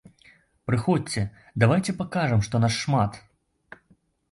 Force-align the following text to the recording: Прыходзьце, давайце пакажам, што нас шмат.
Прыходзьце, 0.69 1.21
давайце 1.65 1.91
пакажам, 2.01 2.39
што 2.49 2.55
нас 2.67 2.73
шмат. 2.83 3.23